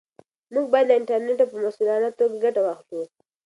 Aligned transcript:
موږ 0.53 0.65
باید 0.73 0.87
له 0.89 0.95
انټرنیټه 0.99 1.45
په 1.49 1.57
مسؤلانه 1.65 2.09
توګه 2.19 2.37
ګټه 2.43 2.61
واخلو. 2.63 3.03